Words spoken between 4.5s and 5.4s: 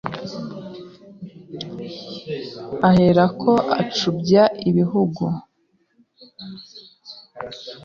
ibihugu